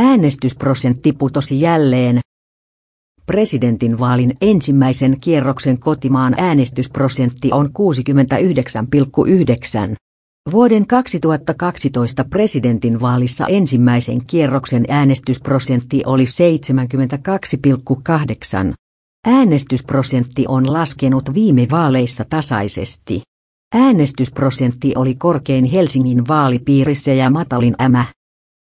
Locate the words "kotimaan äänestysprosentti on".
5.78-7.66